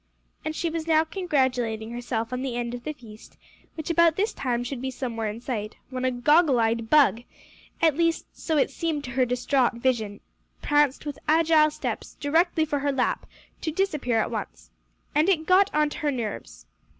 And 0.43 0.55
she 0.55 0.67
was 0.71 0.87
now 0.87 1.03
congratulating 1.03 1.91
herself 1.91 2.33
on 2.33 2.41
the 2.41 2.55
end 2.55 2.73
of 2.73 2.85
the 2.85 2.93
feast, 2.93 3.37
which 3.75 3.91
about 3.91 4.15
this 4.15 4.33
time 4.33 4.63
should 4.63 4.81
be 4.81 4.89
somewhere 4.89 5.29
in 5.29 5.39
sight, 5.41 5.75
when 5.91 6.05
a 6.05 6.09
goggle 6.09 6.59
eyed 6.59 6.89
bug, 6.89 7.21
at 7.83 7.95
least 7.95 8.25
so 8.35 8.57
it 8.57 8.71
seemed 8.71 9.03
to 9.03 9.11
her 9.11 9.25
distraught 9.27 9.73
vision, 9.75 10.19
pranced 10.59 11.05
with 11.05 11.19
agile 11.27 11.69
steps 11.69 12.15
directly 12.15 12.65
for 12.65 12.79
her 12.79 12.91
lap, 12.91 13.27
to 13.61 13.69
disappear 13.69 14.19
at 14.19 14.31
once. 14.31 14.71
And 15.13 15.29
it 15.29 15.45
got 15.45 15.69
on 15.71 15.91
to 15.91 15.99
her 15.99 16.11
nerves. 16.11 16.65